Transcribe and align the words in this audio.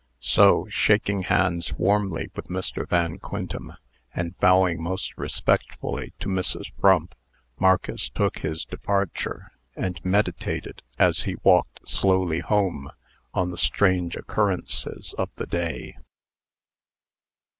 So, 0.19 0.65
shaking 0.67 1.21
hands 1.29 1.73
warmly 1.75 2.31
with 2.35 2.47
Mr. 2.47 2.87
Van 2.89 3.19
Quintem, 3.19 3.73
and 4.15 4.35
bowing 4.39 4.81
most 4.81 5.15
respectfully 5.15 6.11
to 6.19 6.27
Mrs. 6.27 6.71
Frump, 6.81 7.13
Marcus 7.59 8.09
took 8.09 8.39
his 8.39 8.65
departure, 8.65 9.51
and 9.75 10.03
meditated, 10.03 10.81
as 10.97 11.25
he 11.25 11.35
walked 11.43 11.87
slowly 11.87 12.39
home, 12.39 12.89
on 13.35 13.51
the 13.51 13.59
strange 13.59 14.15
occurrences 14.15 15.13
of 15.19 15.29
the 15.35 15.45
day. 15.45 15.97